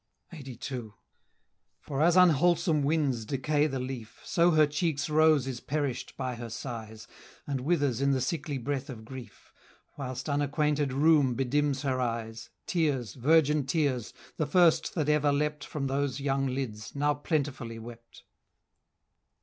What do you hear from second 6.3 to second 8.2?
her sighs, And withers in the